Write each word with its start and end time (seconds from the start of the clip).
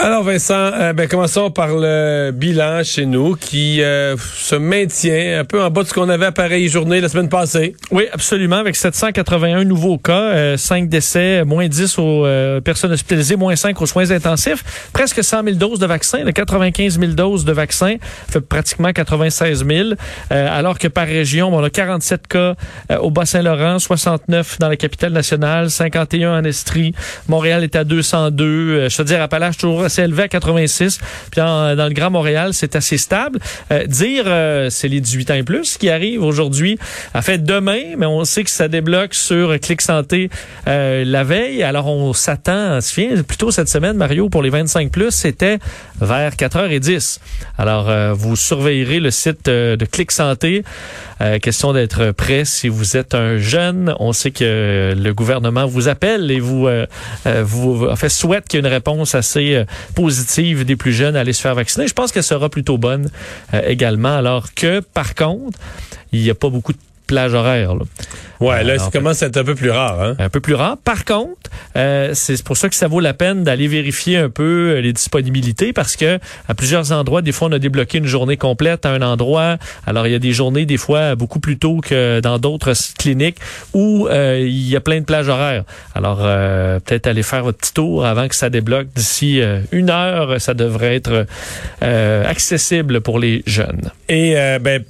Alors 0.00 0.22
Vincent, 0.22 0.54
euh, 0.54 0.92
ben, 0.92 1.08
commençons 1.08 1.50
par 1.50 1.70
le 1.74 2.30
bilan 2.30 2.84
chez 2.84 3.04
nous 3.04 3.34
qui 3.34 3.82
euh, 3.82 4.16
se 4.16 4.54
maintient 4.54 5.40
un 5.40 5.44
peu 5.44 5.60
en 5.60 5.70
bas 5.70 5.82
de 5.82 5.88
ce 5.88 5.94
qu'on 5.94 6.08
avait 6.08 6.26
à 6.26 6.32
pareille 6.32 6.68
journée 6.68 7.00
la 7.00 7.08
semaine 7.08 7.28
passée. 7.28 7.74
Oui, 7.90 8.04
absolument, 8.12 8.56
avec 8.58 8.76
781 8.76 9.64
nouveaux 9.64 9.98
cas, 9.98 10.56
5 10.56 10.84
euh, 10.84 10.86
décès, 10.86 11.44
moins 11.44 11.66
10 11.66 11.98
aux 11.98 12.26
personnes 12.64 12.92
hospitalisées, 12.92 13.34
moins 13.34 13.56
5 13.56 13.80
aux 13.82 13.86
soins 13.86 14.12
intensifs, 14.12 14.62
presque 14.92 15.24
100 15.24 15.42
000 15.42 15.56
doses 15.56 15.80
de 15.80 15.86
vaccins, 15.86 16.24
95 16.24 17.00
000 17.00 17.12
doses 17.12 17.44
de 17.44 17.52
vaccins, 17.52 17.96
fait 18.30 18.40
pratiquement 18.40 18.92
96 18.92 19.66
000, 19.66 19.88
alors 20.30 20.78
que 20.78 20.86
par 20.86 21.06
région, 21.06 21.52
on 21.52 21.64
a 21.64 21.70
47 21.70 22.28
cas 22.28 22.54
au 23.00 23.10
Bas-Saint-Laurent, 23.10 23.80
69 23.80 24.60
dans 24.60 24.68
la 24.68 24.76
capitale 24.76 25.12
nationale, 25.12 25.70
51 25.70 26.38
en 26.38 26.44
Estrie, 26.44 26.94
Montréal 27.26 27.64
est 27.64 27.74
à 27.74 27.82
202, 27.82 28.88
je 28.88 28.96
veux 28.96 29.04
dire, 29.04 29.22
Appalaches 29.22 29.56
toujours 29.56 29.87
s'est 29.88 30.04
élevé 30.04 30.24
à 30.24 30.28
86. 30.28 30.98
Puis 31.30 31.40
dans 31.40 31.88
le 31.88 31.94
Grand 31.94 32.10
Montréal, 32.10 32.52
c'est 32.52 32.76
assez 32.76 32.98
stable. 32.98 33.38
Euh, 33.70 33.86
dire, 33.86 34.24
euh, 34.26 34.70
c'est 34.70 34.88
les 34.88 35.00
18 35.00 35.30
ans 35.30 35.34
et 35.34 35.42
plus 35.42 35.76
qui 35.78 35.90
arrivent 35.90 36.22
aujourd'hui. 36.22 36.78
En 37.14 37.22
fait, 37.22 37.42
demain, 37.42 37.96
mais 37.96 38.06
on 38.06 38.24
sait 38.24 38.44
que 38.44 38.50
ça 38.50 38.68
débloque 38.68 39.14
sur 39.14 39.58
Clic 39.60 39.80
Santé 39.80 40.30
euh, 40.66 41.04
la 41.04 41.24
veille. 41.24 41.62
Alors, 41.62 41.86
on 41.86 42.12
s'attend, 42.12 42.80
se 42.80 42.94
souvient, 42.94 43.22
plutôt 43.22 43.50
cette 43.50 43.68
semaine, 43.68 43.96
Mario, 43.96 44.28
pour 44.28 44.42
les 44.42 44.50
25 44.50 44.90
plus, 44.90 45.10
c'était 45.10 45.58
vers 46.00 46.32
4h10. 46.32 47.18
Alors, 47.58 47.90
vous 48.14 48.36
surveillerez 48.36 49.00
le 49.00 49.10
site 49.10 49.46
de 49.46 49.84
Clic 49.90 50.12
Santé. 50.12 50.64
question 51.42 51.72
d'être 51.72 52.12
prêt 52.12 52.44
si 52.44 52.68
vous 52.68 52.96
êtes 52.96 53.14
un 53.14 53.38
jeune. 53.38 53.94
On 53.98 54.12
sait 54.12 54.30
que 54.30 54.94
le 54.96 55.14
gouvernement 55.14 55.66
vous 55.66 55.88
appelle 55.88 56.30
et 56.30 56.40
vous, 56.40 56.68
vous 57.42 57.86
en 57.86 57.96
fait, 57.96 58.08
souhaite 58.08 58.46
qu'il 58.46 58.58
y 58.58 58.62
ait 58.62 58.66
une 58.66 58.72
réponse 58.72 59.14
assez 59.14 59.64
positive 59.94 60.64
des 60.64 60.76
plus 60.76 60.92
jeunes 60.92 61.16
à 61.16 61.20
aller 61.20 61.32
se 61.32 61.40
faire 61.40 61.54
vacciner. 61.54 61.86
Je 61.86 61.94
pense 61.94 62.12
qu'elle 62.12 62.22
sera 62.22 62.48
plutôt 62.48 62.78
bonne 62.78 63.10
euh, 63.54 63.62
également. 63.66 64.16
Alors 64.16 64.54
que, 64.54 64.80
par 64.80 65.14
contre, 65.14 65.58
il 66.12 66.22
n'y 66.22 66.30
a 66.30 66.34
pas 66.34 66.48
beaucoup 66.48 66.72
de 66.72 66.78
plage 67.08 67.34
horaire. 67.34 67.74
Là. 67.74 67.84
Ouais, 68.40 68.62
là, 68.62 68.78
ça 68.78 68.90
commence 68.92 69.22
à 69.22 69.26
être 69.26 69.36
un 69.36 69.44
peu 69.44 69.54
plus 69.54 69.70
rare. 69.70 70.00
Hein? 70.00 70.16
Un 70.18 70.28
peu 70.28 70.40
plus 70.40 70.54
rare. 70.54 70.76
Par 70.84 71.04
contre, 71.04 71.50
euh, 71.76 72.12
c'est 72.14 72.42
pour 72.44 72.56
ça 72.56 72.68
que 72.68 72.76
ça 72.76 72.86
vaut 72.86 73.00
la 73.00 73.14
peine 73.14 73.42
d'aller 73.42 73.66
vérifier 73.66 74.18
un 74.18 74.30
peu 74.30 74.74
euh, 74.76 74.80
les 74.80 74.92
disponibilités 74.92 75.72
parce 75.72 75.96
que 75.96 76.20
à 76.48 76.54
plusieurs 76.54 76.92
endroits, 76.92 77.20
des 77.20 77.32
fois, 77.32 77.48
on 77.48 77.52
a 77.52 77.58
débloqué 77.58 77.98
une 77.98 78.06
journée 78.06 78.36
complète 78.36 78.86
à 78.86 78.90
un 78.90 79.02
endroit. 79.02 79.56
Alors, 79.86 80.06
il 80.06 80.12
y 80.12 80.14
a 80.14 80.20
des 80.20 80.32
journées, 80.32 80.66
des 80.66 80.76
fois, 80.76 81.16
beaucoup 81.16 81.40
plus 81.40 81.58
tôt 81.58 81.80
que 81.80 82.20
dans 82.20 82.38
d'autres 82.38 82.72
cliniques 82.96 83.38
où 83.74 84.06
euh, 84.06 84.38
il 84.40 84.68
y 84.68 84.76
a 84.76 84.80
plein 84.80 85.00
de 85.00 85.04
plages 85.04 85.28
horaires. 85.28 85.64
Alors, 85.96 86.20
euh, 86.22 86.78
peut-être 86.78 87.08
aller 87.08 87.24
faire 87.24 87.42
votre 87.42 87.58
petit 87.58 87.74
tour 87.74 88.06
avant 88.06 88.28
que 88.28 88.36
ça 88.36 88.50
débloque. 88.50 88.88
D'ici 88.94 89.40
une 89.72 89.90
heure, 89.90 90.40
ça 90.40 90.54
devrait 90.54 90.94
être 90.94 91.26
accessible 91.80 93.00
pour 93.00 93.18
les 93.18 93.42
jeunes. 93.46 93.90
Et, 94.08 94.34
ben, 94.60 94.84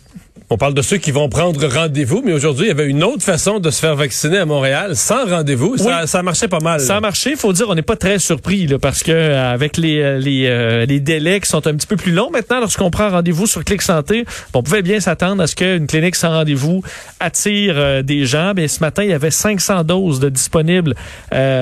on 0.51 0.57
parle 0.57 0.73
de 0.73 0.81
ceux 0.81 0.97
qui 0.97 1.11
vont 1.11 1.29
prendre 1.29 1.67
rendez-vous, 1.67 2.23
mais 2.25 2.33
aujourd'hui, 2.33 2.67
il 2.67 2.69
y 2.69 2.71
avait 2.71 2.87
une 2.87 3.05
autre 3.05 3.23
façon 3.23 3.59
de 3.59 3.71
se 3.71 3.81
faire 3.81 3.95
vacciner 3.97 4.39
à 4.39 4.47
Montréal 4.47 4.97
sans 4.97 5.27
rendez-vous. 5.27 5.77
Ça, 5.77 6.07
ça 6.07 6.23
marchait 6.23 6.49
pas 6.49 6.61
mal. 6.61 6.81
Ça 6.81 6.97
a 6.97 7.01
marché. 7.01 7.37
Faut 7.37 7.53
dire, 7.53 7.67
on 7.69 7.75
n'est 7.75 7.83
pas 7.83 7.97
très 7.97 8.19
surpris 8.19 8.67
là, 8.67 8.79
parce 8.79 9.03
que 9.03 9.13
euh, 9.13 9.53
avec 9.53 9.77
les 9.77 10.01
euh, 10.01 10.19
les, 10.19 10.47
euh, 10.47 10.87
les 10.87 11.01
délais 11.01 11.41
qui 11.41 11.51
sont 11.51 11.67
un 11.67 11.75
petit 11.75 11.87
peu 11.87 11.97
plus 11.97 12.13
longs 12.13 12.31
maintenant, 12.31 12.61
lorsqu'on 12.61 12.91
prend 12.91 13.11
rendez-vous 13.11 13.47
sur 13.47 13.63
Clic 13.63 13.83
Santé, 13.83 14.25
on 14.55 14.63
pouvait 14.63 14.81
bien 14.81 15.01
s'attendre 15.01 15.43
à 15.43 15.47
ce 15.47 15.55
qu'une 15.55 15.87
clinique 15.87 16.17
sans 16.17 16.31
rendez-vous 16.31 16.83
attire 17.21 18.03
des 18.03 18.25
gens. 18.25 18.53
Mais 18.57 18.69
ce 18.69 18.81
matin, 18.81 19.03
il 19.03 19.11
y 19.11 19.13
avait 19.13 19.31
500 19.31 19.85
doses 19.85 20.19
de 20.19 20.31
disponibles 20.31 20.95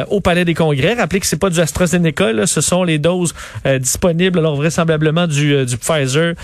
au 0.08 0.20
Palais 0.20 0.44
des 0.44 0.54
Congrès. 0.54 0.94
Rappelez 0.94 1.20
que 1.20 1.26
c'est 1.26 1.36
pas 1.36 1.50
du 1.50 1.58
AstraZeneca, 1.58 2.32
là, 2.32 2.46
ce 2.46 2.60
sont 2.60 2.84
les 2.84 2.98
doses 2.98 3.34
disponibles, 3.80 4.38
alors 4.38 4.56
vraisemblablement 4.56 5.26
du, 5.26 5.64
du 5.66 5.76
Pfizer 5.76 6.34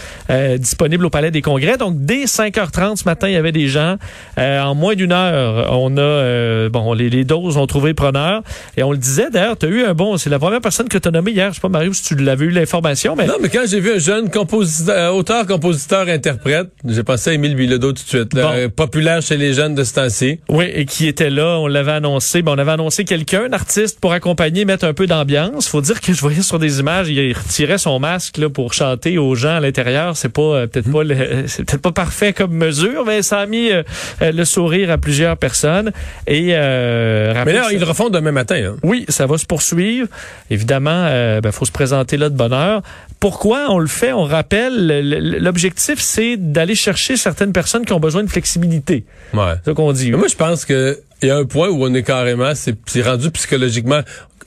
disponibles 0.58 1.06
au 1.06 1.10
Palais 1.10 1.30
des 1.30 1.42
Congrès. 1.42 1.76
Donc 1.76 1.94
dès 1.98 2.26
5h30 2.32 2.96
ce 2.96 3.04
matin, 3.04 3.28
il 3.28 3.34
y 3.34 3.36
avait 3.36 3.52
des 3.52 3.68
gens. 3.68 3.96
Euh, 4.38 4.62
en 4.62 4.74
moins 4.74 4.94
d'une 4.94 5.12
heure, 5.12 5.68
on 5.72 5.96
a 5.96 6.00
euh, 6.00 6.68
bon 6.70 6.94
les, 6.94 7.10
les, 7.10 7.24
doses 7.24 7.56
ont 7.56 7.66
trouvé 7.66 7.92
preneur. 7.94 8.42
Et 8.76 8.82
on 8.82 8.92
le 8.92 8.98
disait 8.98 9.30
d'ailleurs, 9.30 9.58
tu 9.58 9.66
as 9.66 9.68
eu 9.68 9.84
un 9.84 9.94
bon. 9.94 10.16
C'est 10.16 10.30
la 10.30 10.38
première 10.38 10.60
personne 10.60 10.88
que 10.88 10.98
tu 10.98 11.08
as 11.08 11.10
nommée 11.10 11.32
hier. 11.32 11.50
Je 11.50 11.56
sais 11.56 11.60
pas, 11.60 11.68
Mario, 11.68 11.92
si 11.92 12.02
tu 12.02 12.14
l'avais 12.16 12.46
eu 12.46 12.50
l'information. 12.50 13.14
Mais... 13.16 13.26
Non, 13.26 13.34
mais 13.40 13.48
quand 13.48 13.64
j'ai 13.66 13.80
vu 13.80 13.94
un 13.94 13.98
jeune 13.98 14.30
compositeur, 14.30 14.96
euh, 14.96 15.10
auteur, 15.10 15.46
compositeur, 15.46 16.08
interprète, 16.08 16.68
j'ai 16.86 17.02
pensé 17.02 17.30
à 17.30 17.32
Émile 17.34 17.54
Bilodeau 17.54 17.92
tout 17.92 18.02
de 18.02 18.08
suite. 18.08 18.36
populaire 18.74 19.20
chez 19.20 19.36
les 19.36 19.52
jeunes 19.52 19.74
de 19.74 19.84
ce 19.84 19.94
temps-ci. 19.94 20.40
Oui, 20.48 20.66
et 20.72 20.86
qui 20.86 21.06
était 21.06 21.30
là. 21.30 21.58
On 21.58 21.66
l'avait 21.66 21.92
annoncé. 21.92 22.42
Bon, 22.42 22.54
on 22.54 22.58
avait 22.58 22.72
annoncé 22.72 23.04
quelqu'un, 23.04 23.44
un 23.50 23.52
artiste, 23.52 24.00
pour 24.00 24.12
accompagner, 24.12 24.64
mettre 24.64 24.86
un 24.86 24.94
peu 24.94 25.06
d'ambiance. 25.06 25.68
Faut 25.68 25.82
dire 25.82 26.00
que 26.00 26.12
je 26.12 26.20
voyais 26.20 26.42
sur 26.42 26.58
des 26.58 26.80
images, 26.80 27.08
il 27.08 27.32
retirait 27.32 27.78
son 27.78 27.98
masque 27.98 28.38
là, 28.38 28.48
pour 28.48 28.72
chanter 28.72 29.18
aux 29.18 29.34
gens 29.34 29.56
à 29.56 29.60
l'intérieur. 29.60 30.16
C'est 30.16 30.30
pas 30.30 30.66
peut-être 30.66 30.90
pas 30.90 31.02
c'est 31.46 31.64
peut-être 31.64 31.82
pas 31.82 31.92
parfait 31.92 32.21
comme 32.30 32.52
mesure, 32.52 33.04
mais 33.04 33.22
ça 33.22 33.40
a 33.40 33.46
mis 33.46 33.70
euh, 33.70 33.82
euh, 34.22 34.30
le 34.30 34.44
sourire 34.44 34.92
à 34.92 34.98
plusieurs 34.98 35.36
personnes. 35.36 35.90
Et 36.28 36.50
euh, 36.50 37.34
mais 37.44 37.52
là, 37.52 37.68
ils 37.72 37.80
le 37.80 37.84
refont 37.84 38.08
demain 38.08 38.30
matin. 38.30 38.62
Hein? 38.64 38.76
Oui, 38.84 39.04
ça 39.08 39.26
va 39.26 39.36
se 39.38 39.46
poursuivil. 39.46 40.06
Évidemment, 40.50 41.08
il 41.08 41.40
ben, 41.40 41.50
faut 41.50 41.64
se 41.64 41.72
présenter 41.72 42.16
là 42.16 42.28
de 42.28 42.36
bonne 42.36 42.52
heure. 42.52 42.82
Pourquoi 43.18 43.66
on 43.70 43.78
le 43.78 43.88
fait? 43.88 44.12
On 44.12 44.24
rappelle, 44.24 45.40
l'objectif, 45.40 45.98
c'est 46.00 46.36
d'aller 46.36 46.74
chercher 46.74 47.16
certaines 47.16 47.52
personnes 47.52 47.84
qui 47.84 47.92
ont 47.92 48.00
besoin 48.00 48.22
de 48.22 48.30
flexibilité. 48.30 49.04
Ouais. 49.34 49.54
C'est 49.64 49.70
ce 49.70 49.74
qu'on 49.74 49.92
dit. 49.92 50.12
moi, 50.12 50.28
je 50.28 50.36
pense 50.36 50.64
que 50.64 50.98
il 51.22 51.28
y 51.28 51.30
a 51.30 51.36
un 51.36 51.44
point 51.44 51.68
où 51.68 51.84
on 51.84 51.94
est 51.94 52.02
carrément, 52.02 52.52
c'est 52.54 53.02
rendu 53.02 53.30
psychologiquement. 53.30 54.00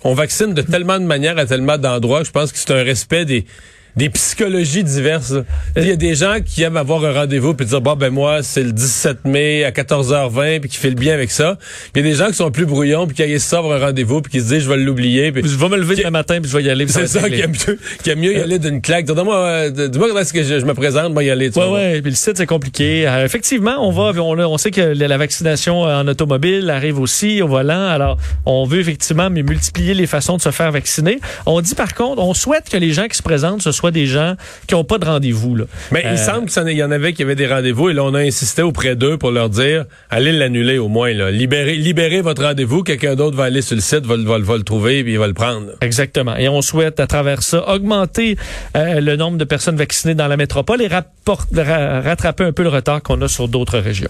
On 0.04 0.14
vaccine 0.14 0.54
de 0.54 0.62
tellement 0.62 1.00
de 1.00 1.06
manières 1.06 1.38
à 1.38 1.46
tellement 1.46 1.78
d'endroits 1.78 2.20
que 2.20 2.28
je 2.28 2.32
pense 2.32 2.52
que 2.52 2.58
c'est 2.58 2.72
un 2.72 2.84
respect 2.84 3.26
des 3.26 3.46
des 3.96 4.10
psychologies 4.10 4.84
diverses. 4.84 5.34
Il 5.78 5.88
y 5.88 5.92
a 5.92 5.96
des 5.96 6.16
gens 6.16 6.38
qui 6.44 6.64
aiment 6.64 6.78
avoir 6.78 7.04
un 7.06 7.14
rendez-vous 7.14 7.54
puis 7.54 7.66
dire 7.66 7.82
bon 7.82 7.96
ben 7.96 8.10
moi 8.10 8.44
c'est 8.44 8.64
le 8.64 8.72
17 8.72 9.26
mai 9.26 9.64
à 9.64 9.72
14h20 9.72 10.60
puis 10.60 10.70
qui 10.70 10.78
fait 10.78 10.90
le 10.90 10.96
bien 10.96 11.14
avec 11.14 11.32
ça. 11.32 11.58
Puis 11.94 12.02
il 12.02 12.06
y 12.06 12.10
a 12.10 12.12
des 12.12 12.18
gens 12.18 12.28
qui 12.28 12.34
sont 12.34 12.52
plus 12.52 12.66
brouillons 12.66 13.08
puis 13.08 13.16
qui 13.16 13.40
ça 13.40 13.60
avoir 13.60 13.82
un 13.82 13.86
rendez-vous 13.88 14.22
puis 14.22 14.34
qui 14.34 14.42
se 14.42 14.54
disent 14.54 14.64
je 14.64 14.70
vais 14.70 14.78
l'oublier 14.78 15.32
puis 15.32 15.44
je 15.46 15.58
vais 15.58 15.70
me 15.70 15.78
lever 15.78 15.96
demain 15.96 16.12
matin 16.12 16.40
puis 16.42 16.52
je 16.52 16.58
vais 16.58 16.64
y 16.64 16.70
aller. 16.70 16.88
C'est 16.88 17.08
ça 17.08 17.30
qui 17.30 17.40
aime 17.40 17.52
mieux 17.52 17.80
qui 18.04 18.10
aime 18.10 18.20
mieux 18.20 18.34
y 18.34 18.42
aller 18.42 18.60
d'une 18.60 18.82
claque. 18.82 19.06
Dis-moi 19.06 19.36
euh, 19.36 19.88
dis-moi 19.88 20.10
comment 20.10 20.20
est-ce 20.20 20.34
que 20.34 20.44
je, 20.44 20.66
me 20.66 20.74
présente, 20.74 21.14
moi 21.14 21.24
y 21.24 21.30
aller. 21.30 21.50
ouais 21.58 21.70
ouais, 21.70 22.02
puis 22.02 22.12
le 22.12 22.18
site 22.18 22.38
c'est 22.38 22.46
compliqué. 22.46 23.08
Euh, 23.08 23.24
effectivement, 23.26 23.78
on 23.80 23.92
va 23.92 24.12
on, 24.22 24.38
on, 24.38 24.58
sait 24.58 24.72
que 24.72 24.82
la 24.82 25.18
vaccination 25.18 25.82
en 25.82 26.08
automobile 26.08 26.70
arrive 26.70 27.00
aussi 27.00 27.42
au 27.42 27.48
volant. 27.48 27.88
Alors, 27.88 28.18
on 28.46 28.66
veut 28.66 28.80
effectivement 28.80 29.30
mais 29.30 29.44
multiplier 29.44 29.94
les 29.94 30.08
façons 30.08 30.38
de 30.38 30.42
se 30.42 30.52
faire 30.52 30.72
vacciner. 30.72 31.20
On 31.46 31.62
dit 31.62 31.76
par 31.76 31.94
contre, 31.94 32.22
on 32.22 32.34
souhaite 32.34 32.70
que 32.70 32.78
les 32.78 32.92
gens 32.92 33.08
qui 33.08 33.18
se 33.18 33.24
présentent 33.24 33.62
ce 33.62 33.72
des 33.92 34.06
gens 34.06 34.36
qui 34.68 34.76
n'ont 34.76 34.84
pas 34.84 34.98
de 34.98 35.06
rendez-vous. 35.06 35.58
Mais 35.92 36.02
il 36.04 36.10
euh, 36.10 36.18
semble 36.18 36.48
qu'il 36.48 36.78
y 36.78 36.84
en 36.84 36.92
avait 36.92 37.14
qui 37.14 37.24
avaient 37.24 37.36
des 37.36 37.48
rendez-vous 37.48 37.90
et 37.90 37.94
là, 37.94 38.04
on 38.04 38.14
a 38.14 38.20
insisté 38.20 38.62
auprès 38.62 38.96
d'eux 38.96 39.18
pour 39.18 39.32
leur 39.32 39.50
dire, 39.50 39.86
allez 40.10 40.32
l'annuler 40.32 40.78
au 40.78 40.88
moins. 40.88 41.14
Là. 41.14 41.32
Libérez, 41.32 41.76
libérez 41.76 42.22
votre 42.22 42.44
rendez-vous. 42.44 42.84
Quelqu'un 42.84 43.16
d'autre 43.16 43.38
va 43.38 43.46
aller 43.46 43.62
sur 43.62 43.76
le 43.76 43.82
site, 43.82 44.06
va, 44.06 44.16
le 44.18 44.64
trouver 44.64 45.00
et 45.00 45.00
il 45.02 45.20
va 45.20 45.28
le 45.28 45.34
prendre. 45.34 45.72
Exactement. 45.82 46.36
Et 46.36 46.50
on 46.50 46.62
souhaite, 46.62 47.00
à 47.00 47.08
travers 47.08 47.44
ça, 47.44 47.68
augmenter 47.70 48.38
euh, 48.76 49.00
le 49.00 49.16
nombre 49.16 49.38
de 49.38 49.46
personnes 49.46 49.76
vaccinées 49.76 50.16
dans 50.16 50.28
la 50.28 50.38
métropole 50.38 50.82
et 50.82 50.88
rattraper 50.88 52.44
un 52.44 52.52
peu 52.52 52.64
le 52.64 52.70
retard 52.70 53.02
qu'on 53.02 53.22
a 53.22 53.28
sur 53.28 53.48
d'autres 53.48 53.80
régions. 53.80 54.10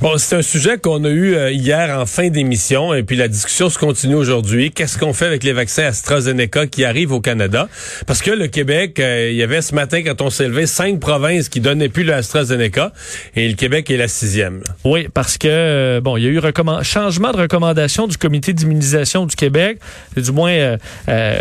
Bon, 0.00 0.18
c'est 0.18 0.36
un 0.36 0.42
sujet 0.42 0.78
qu'on 0.78 1.04
a 1.04 1.08
eu 1.08 1.34
euh, 1.34 1.50
hier 1.50 1.98
en 1.98 2.06
fin 2.06 2.28
d'émission 2.28 2.92
et 2.94 3.02
puis 3.02 3.16
la 3.16 3.28
discussion 3.28 3.70
se 3.70 3.78
continue 3.78 4.14
aujourd'hui. 4.14 4.70
Qu'est-ce 4.70 4.98
qu'on 4.98 5.12
fait 5.12 5.26
avec 5.26 5.42
les 5.42 5.52
vaccins 5.52 5.84
AstraZeneca 5.84 6.66
qui 6.66 6.84
arrivent 6.84 7.12
au 7.12 7.20
Canada? 7.20 7.68
Parce 8.06 8.20
que 8.20 8.30
le 8.30 8.46
Québec, 8.48 9.00
euh, 9.00 9.30
il 9.30 9.36
y 9.36 9.42
avait 9.42 9.62
ce 9.62 9.74
matin, 9.74 10.02
quand 10.02 10.20
on 10.20 10.30
s'est 10.30 10.48
levé, 10.48 10.66
cinq 10.66 11.00
provinces 11.00 11.48
qui 11.48 11.60
donnaient 11.60 11.88
plus 11.88 12.04
le 12.04 12.14
AstraZeneca 12.14 12.92
et 13.34 13.48
le 13.48 13.54
Québec 13.54 13.90
est 13.90 13.96
la 13.96 14.08
sixième. 14.08 14.62
Oui, 14.84 15.08
parce 15.12 15.38
que, 15.38 15.48
euh, 15.48 16.00
bon, 16.00 16.16
il 16.16 16.24
y 16.24 16.26
a 16.26 16.30
eu 16.30 16.40
changement 16.82 17.32
de 17.32 17.38
recommandation 17.38 18.06
du 18.06 18.16
comité 18.16 18.52
d'immunisation 18.52 19.26
du 19.26 19.34
Québec, 19.34 19.78
du 20.16 20.32
moins 20.32 20.76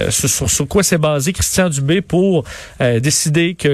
sur, 0.09 0.49
sur, 0.49 0.67
quoi 0.67 0.83
s'est 0.83 0.97
basé 0.97 1.33
Christian 1.33 1.69
Dubé 1.69 2.01
pour 2.01 2.43
décider 2.79 3.55
que 3.55 3.69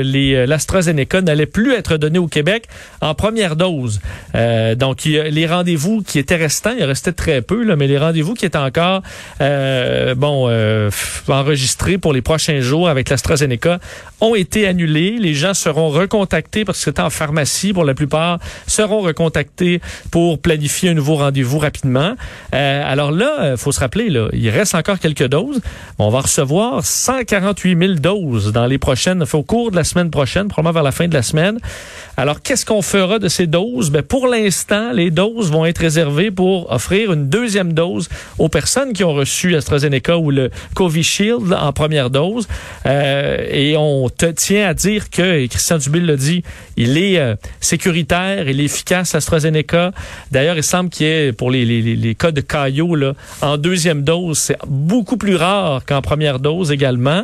l'AstraZeneca 0.45 1.21
n'allait 1.21 1.45
plus 1.45 1.74
être 1.74 1.97
donné 1.97 2.19
au 2.19 2.27
Québec 2.27 2.67
en 3.01 3.13
première 3.15 3.56
dose. 3.56 4.00
Euh, 4.35 4.60
donc, 4.75 5.03
les 5.05 5.47
rendez-vous 5.47 6.01
qui 6.01 6.19
étaient 6.19 6.35
restants, 6.35 6.73
il 6.77 6.83
restait 6.83 7.11
très 7.11 7.41
peu, 7.41 7.63
là, 7.63 7.75
mais 7.75 7.87
les 7.87 7.97
rendez-vous 7.97 8.33
qui 8.33 8.45
étaient 8.45 8.57
encore 8.57 9.01
euh, 9.41 10.15
bon 10.15 10.47
euh, 10.49 10.89
enregistrés 11.27 11.97
pour 11.97 12.13
les 12.13 12.21
prochains 12.21 12.61
jours 12.61 12.89
avec 12.89 13.09
l'AstraZeneca 13.09 13.79
ont 14.19 14.35
été 14.35 14.67
annulés. 14.67 15.17
Les 15.19 15.33
gens 15.33 15.53
seront 15.53 15.89
recontactés 15.89 16.65
parce 16.65 16.79
que 16.79 16.83
c'était 16.85 17.01
en 17.01 17.09
pharmacie 17.09 17.73
pour 17.73 17.85
la 17.85 17.93
plupart, 17.93 18.39
seront 18.67 19.01
recontactés 19.01 19.81
pour 20.11 20.39
planifier 20.39 20.89
un 20.89 20.93
nouveau 20.93 21.15
rendez-vous 21.15 21.59
rapidement. 21.59 22.15
alors 22.51 23.11
là, 23.11 23.55
faut 23.57 23.71
se 23.71 23.79
rappeler, 23.79 24.09
là, 24.09 24.29
il 24.33 24.49
reste 24.49 24.75
encore 24.75 24.99
quelques 24.99 25.27
doses. 25.27 25.61
On 25.99 26.09
va 26.09 26.21
recevoir 26.21 26.85
148 26.85 27.77
000 27.77 27.93
doses 27.95 28.51
dans 28.51 28.65
les 28.65 28.77
prochaines, 28.77 29.23
au 29.33 29.43
cours 29.43 29.71
de 29.71 29.75
la 29.75 29.83
semaine 29.83 30.09
prochaine, 30.09 30.47
probablement 30.47 30.73
vers 30.73 30.83
la 30.83 30.91
fin 30.91 31.07
de 31.07 31.13
la 31.13 31.21
semaine. 31.21 31.57
Alors, 32.17 32.41
qu'est-ce 32.41 32.65
qu'on 32.65 32.81
fera 32.81 33.19
de 33.19 33.27
ces 33.27 33.47
doses? 33.47 33.89
Ben, 33.89 34.03
pour 34.03 34.27
l'instant, 34.27 34.50
les 34.94 35.12
doses 35.12 35.51
vont 35.51 35.65
être 35.65 35.80
réservées 35.80 36.31
pour 36.31 36.71
offrir 36.71 37.12
une 37.13 37.30
deuxième 37.30 37.74
dose 37.74 38.09
aux 38.38 38.50
personnes 38.50 38.94
qui 38.94 39.03
ont 39.03 39.13
reçu 39.13 39.56
AstraZeneca 39.56 40.18
ou 40.18 40.31
le 40.31 40.50
Covishield 40.75 41.53
en 41.53 41.74
première 41.74 42.09
dose. 42.09 42.48
Euh, 42.86 43.45
et 43.50 43.75
on 43.77 44.09
te 44.09 44.25
tient 44.27 44.68
à 44.68 44.74
dire 44.74 45.09
que, 45.09 45.39
et 45.39 45.48
Christian 45.48 45.77
Dubé 45.77 46.00
l'a 46.00 46.15
dit, 46.15 46.44
il 46.77 46.98
est 46.98 47.18
euh, 47.18 47.36
sécuritaire, 47.59 48.48
il 48.50 48.59
est 48.59 48.65
efficace, 48.65 49.15
AstraZeneca. 49.15 49.92
D'ailleurs, 50.31 50.57
il 50.57 50.63
semble 50.63 50.89
qu'il 50.89 51.07
y 51.07 51.09
ait, 51.09 51.31
pour 51.31 51.51
les, 51.51 51.65
les, 51.65 51.81
les 51.81 52.15
cas 52.15 52.31
de 52.31 52.42
caillot, 52.42 52.95
là, 52.95 53.13
en 53.42 53.57
deuxième 53.57 54.03
dose, 54.03 54.38
c'est 54.38 54.57
beaucoup 54.68 55.18
plus 55.18 55.36
rare 55.36 55.81
qu'en 55.86 56.01
première 56.01 56.39
dose 56.39 56.71
également. 56.71 57.24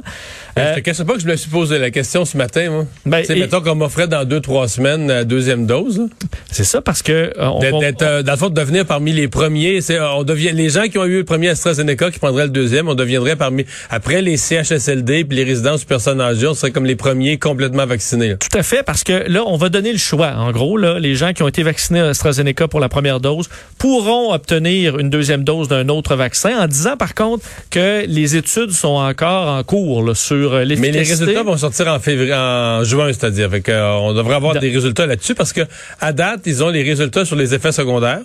Euh, 0.57 0.73
je 0.73 0.79
te 0.79 0.83
cache 0.85 1.03
pas 1.03 1.13
que 1.13 1.19
je 1.19 1.27
me 1.27 1.35
suis 1.35 1.49
posé 1.49 1.77
la 1.77 1.91
question 1.91 2.25
ce 2.25 2.37
matin, 2.37 2.69
moi. 2.69 2.85
Ben, 3.05 3.23
et- 3.27 3.39
mettons 3.39 3.61
qu'on 3.61 3.75
m'offrait 3.75 4.07
dans 4.07 4.25
deux, 4.25 4.39
trois 4.41 4.67
semaines 4.67 5.07
la 5.07 5.23
deuxième 5.23 5.65
dose. 5.65 6.07
C'est 6.51 6.63
ça 6.63 6.81
parce 6.81 7.01
que 7.01 7.16
euh, 7.17 7.31
on, 7.37 7.79
D'être, 7.79 8.01
euh, 8.01 8.23
dans 8.23 8.33
le 8.33 8.37
fond, 8.37 8.49
de 8.49 8.55
devenir 8.55 8.85
parmi 8.85 9.11
les 9.11 9.27
premiers. 9.27 9.81
C'est, 9.81 9.99
on 9.99 10.23
devient, 10.23 10.51
les 10.53 10.69
gens 10.69 10.83
qui 10.83 10.97
ont 10.97 11.05
eu 11.05 11.17
le 11.17 11.23
premier 11.23 11.49
AstraZeneca 11.49 12.11
qui 12.11 12.19
prendraient 12.19 12.45
le 12.45 12.51
deuxième, 12.51 12.87
on 12.87 12.95
deviendrait 12.95 13.35
parmi, 13.35 13.65
après 13.89 14.21
les 14.21 14.37
CHSLD 14.37 15.25
puis 15.25 15.37
les 15.37 15.43
résidences 15.43 15.83
personnes 15.83 16.21
âgées, 16.21 16.47
on 16.47 16.53
serait 16.53 16.71
comme 16.71 16.85
les 16.85 16.95
premiers 16.95 17.37
complètement 17.37 17.85
vaccinés. 17.85 18.29
là. 18.29 18.35
Tout 18.37 18.57
à 18.57 18.63
fait, 18.63 18.83
parce 18.83 19.03
que 19.03 19.29
là, 19.29 19.43
on 19.45 19.57
va 19.57 19.69
donner 19.69 19.91
le 19.91 19.97
choix. 19.97 20.33
En 20.37 20.51
gros, 20.51 20.77
là, 20.77 20.99
les 20.99 21.15
gens 21.15 21.33
qui 21.33 21.43
ont 21.43 21.47
été 21.47 21.63
vaccinés 21.63 21.99
à 21.99 22.07
AstraZeneca 22.07 22.67
pour 22.67 22.79
la 22.79 22.89
première 22.89 23.19
dose 23.19 23.49
pourront 23.77 24.33
obtenir 24.33 24.97
une 24.99 25.09
deuxième 25.09 25.43
dose 25.43 25.67
d'un 25.67 25.89
autre 25.89 26.15
vaccin, 26.15 26.51
en 26.59 26.67
disant 26.67 26.97
par 26.97 27.13
contre 27.13 27.45
que 27.69 28.05
les 28.07 28.35
études 28.35 28.71
sont 28.71 28.95
encore 28.97 29.47
en 29.47 29.63
cours 29.63 30.03
là, 30.03 30.15
sur 30.15 30.53
euh, 30.53 30.59
Mais 30.59 30.65
les 30.65 30.75
l'efficacité. 30.75 31.25
résultats 31.25 31.43
vont 31.43 31.57
sortir 31.57 31.87
en 31.87 31.99
février, 31.99 32.33
en 32.33 32.83
juin, 32.83 33.07
c'est-à-dire. 33.07 33.49
Fait 33.49 33.61
que, 33.61 33.71
euh, 33.71 33.93
on 33.93 34.13
devrait 34.13 34.35
avoir 34.35 34.59
des 34.59 34.69
résultats 34.69 35.05
là-dessus 35.05 35.35
parce 35.35 35.53
que 35.53 35.61
à 35.99 36.13
date, 36.13 36.41
ils 36.45 36.63
ont 36.63 36.69
les 36.69 36.83
résultats 36.83 36.96
sur 37.25 37.35
les 37.35 37.53
effets 37.53 37.71
secondaires, 37.71 38.23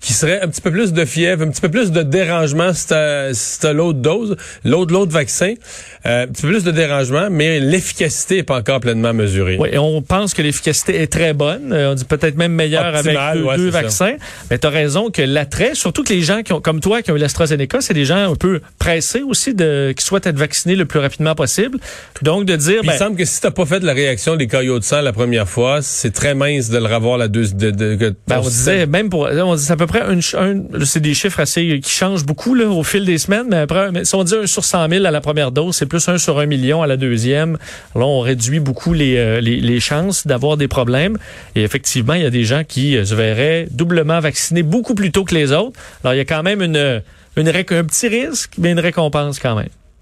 qui 0.00 0.12
seraient 0.12 0.40
un 0.40 0.48
petit 0.48 0.60
peu 0.60 0.70
plus 0.70 0.92
de 0.92 1.04
fièvre, 1.04 1.44
un 1.44 1.48
petit 1.48 1.60
peu 1.60 1.70
plus 1.70 1.92
de 1.92 2.02
dérangement 2.02 2.72
si 2.72 2.88
t'as 2.88 3.32
si 3.34 3.60
t'as 3.60 3.72
l'autre 3.72 4.00
dose, 4.00 4.36
l'autre 4.64 4.92
l'autre 4.92 5.12
vaccin, 5.12 5.54
euh, 6.06 6.24
un 6.24 6.26
petit 6.26 6.42
peu 6.42 6.48
plus 6.48 6.64
de 6.64 6.70
dérangement, 6.70 7.28
mais 7.30 7.60
l'efficacité 7.60 8.38
est 8.38 8.42
pas 8.42 8.58
encore 8.58 8.80
pleinement 8.80 9.14
mesurée. 9.14 9.56
Oui, 9.58 9.68
et 9.72 9.78
on 9.78 10.02
pense 10.02 10.34
que 10.34 10.42
l'efficacité 10.42 11.00
est 11.00 11.06
très 11.12 11.32
bonne. 11.32 11.72
Euh, 11.72 11.92
on 11.92 11.94
dit 11.94 12.04
peut-être 12.04 12.36
même 12.36 12.52
meilleure 12.52 12.94
Optimale, 12.94 13.16
avec 13.16 13.40
deux, 13.40 13.48
ouais, 13.48 13.56
deux 13.56 13.66
c'est 13.66 13.72
ça. 13.76 13.82
vaccins. 13.82 14.16
Mais 14.50 14.58
tu 14.58 14.66
as 14.66 14.70
raison 14.70 15.10
que 15.10 15.22
l'attrait, 15.22 15.74
surtout 15.74 16.02
que 16.02 16.12
les 16.12 16.22
gens 16.22 16.42
qui 16.42 16.52
ont, 16.52 16.60
comme 16.60 16.80
toi 16.80 17.02
qui 17.02 17.10
ont 17.10 17.16
eu 17.16 17.18
l'AstraZeneca, 17.18 17.80
c'est 17.80 17.94
des 17.94 18.04
gens 18.04 18.32
un 18.32 18.34
peu 18.34 18.60
pressés 18.78 19.22
aussi 19.22 19.54
de 19.54 19.94
qui 19.96 20.04
souhaitent 20.04 20.26
être 20.26 20.38
vaccinés 20.38 20.76
le 20.76 20.84
plus 20.84 20.98
rapidement 20.98 21.34
possible. 21.34 21.78
Donc 22.22 22.44
de 22.44 22.56
dire 22.56 22.80
Puis 22.80 22.88
ben, 22.88 22.94
il 22.94 22.98
semble 22.98 23.16
que 23.16 23.24
si 23.24 23.40
t'as 23.40 23.50
pas 23.50 23.66
fait 23.66 23.80
de 23.80 23.86
la 23.86 23.92
réaction 23.92 24.36
des 24.36 24.46
caillots 24.46 24.78
de 24.78 24.84
sang 24.84 25.00
la 25.00 25.12
première 25.12 25.48
fois, 25.48 25.80
c'est 25.82 26.12
très 26.12 26.34
mince 26.34 26.68
de 26.68 26.78
le 26.78 26.86
revoir 26.86 27.18
la 27.18 27.28
deuxième. 27.28 27.72
De, 27.72 28.14
Ben, 28.26 28.38
on 28.38 28.48
disait, 28.48 28.86
même 28.86 29.08
pour, 29.10 29.28
on 29.30 29.54
dit 29.54 29.61
c'est 29.62 29.72
à 29.72 29.76
peu 29.76 29.86
près 29.86 30.02
un, 30.02 30.20
c'est 30.84 31.00
des 31.00 31.14
chiffres 31.14 31.40
assez, 31.40 31.80
qui 31.80 31.90
changent 31.90 32.24
beaucoup, 32.24 32.54
là, 32.54 32.68
au 32.68 32.82
fil 32.82 33.04
des 33.04 33.18
semaines, 33.18 33.46
mais 33.48 33.58
après, 33.58 34.04
si 34.04 34.14
on 34.14 34.24
dit 34.24 34.34
un 34.34 34.46
sur 34.46 34.64
100 34.64 34.88
000 34.88 35.04
à 35.04 35.10
la 35.10 35.20
première 35.20 35.52
dose, 35.52 35.76
c'est 35.76 35.86
plus 35.86 36.06
un 36.08 36.18
sur 36.18 36.38
un 36.38 36.46
million 36.46 36.82
à 36.82 36.86
la 36.86 36.96
deuxième. 36.96 37.58
Là, 37.94 38.04
on 38.04 38.20
réduit 38.20 38.60
beaucoup 38.60 38.92
les, 38.92 39.16
euh, 39.16 39.40
les, 39.40 39.80
chances 39.80 40.26
d'avoir 40.26 40.56
des 40.56 40.68
problèmes. 40.68 41.18
Et 41.54 41.62
effectivement, 41.62 42.14
il 42.14 42.22
y 42.22 42.26
a 42.26 42.30
des 42.30 42.44
gens 42.44 42.62
qui 42.66 42.96
euh, 42.96 43.04
se 43.04 43.14
verraient 43.14 43.66
doublement 43.70 44.20
vaccinés 44.20 44.62
beaucoup 44.62 44.94
plus 44.94 45.10
tôt 45.10 45.24
que 45.24 45.34
les 45.34 45.52
autres. 45.52 45.78
Alors, 46.04 46.14
il 46.14 46.18
y 46.18 46.20
a 46.20 46.24
quand 46.24 46.42
même 46.42 46.62
une, 46.62 47.02
une, 47.36 47.48
un 47.48 47.84
petit 47.84 48.08
risque, 48.08 48.52
mais 48.58 48.72
une 48.72 48.80
récompense 48.80 49.38
quand 49.38 49.56
même. 49.56 49.68